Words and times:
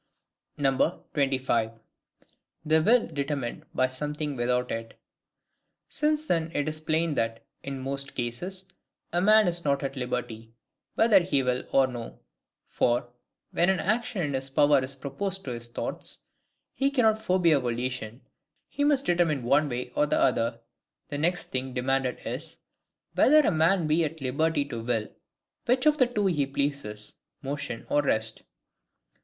25. 0.57 1.71
The 2.65 2.81
Will 2.81 3.05
determined 3.07 3.65
by 3.75 3.85
something 3.85 4.35
without 4.35 4.71
it. 4.71 4.99
Since 5.89 6.25
then 6.25 6.49
it 6.55 6.67
is 6.67 6.79
plain 6.79 7.13
that, 7.13 7.43
in 7.61 7.79
most 7.79 8.15
cases, 8.15 8.65
a 9.13 9.21
man 9.21 9.47
is 9.47 9.63
not 9.63 9.83
at 9.83 9.95
liberty, 9.95 10.55
whether 10.95 11.19
he 11.19 11.43
will 11.43 11.65
or 11.71 11.85
no, 11.85 12.17
(for, 12.67 13.09
when 13.51 13.69
an 13.69 13.79
action 13.79 14.23
in 14.23 14.33
his 14.33 14.49
power 14.49 14.83
is 14.83 14.95
proposed 14.95 15.43
to 15.45 15.51
his 15.51 15.67
thoughts, 15.67 16.25
he 16.73 16.89
CANNOT 16.89 17.21
forbear 17.21 17.59
volition; 17.59 18.21
he 18.67 18.83
MUST 18.83 19.05
determine 19.05 19.43
one 19.43 19.69
way 19.69 19.89
or 19.91 20.07
the 20.07 20.19
other;) 20.19 20.61
the 21.09 21.19
next 21.19 21.51
thing 21.51 21.75
demanded 21.75 22.17
is,—WHETHER 22.25 23.41
A 23.47 23.51
MAN 23.51 23.85
BE 23.85 24.03
AT 24.03 24.19
LIBERTY 24.19 24.65
TO 24.65 24.81
WILL 24.81 25.09
WHICH 25.67 25.85
OF 25.85 25.99
THE 25.99 26.07
TWO 26.07 26.25
HE 26.25 26.47
PLEASES, 26.47 27.13
MOTION 27.43 27.85
OR 27.87 28.01
REST? 28.01 28.41